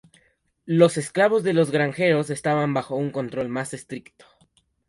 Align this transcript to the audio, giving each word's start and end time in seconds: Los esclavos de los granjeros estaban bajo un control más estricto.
Los 0.65 0.97
esclavos 0.97 1.43
de 1.43 1.53
los 1.53 1.69
granjeros 1.69 2.31
estaban 2.31 2.73
bajo 2.73 2.95
un 2.95 3.11
control 3.11 3.49
más 3.49 3.75
estricto. 3.75 4.25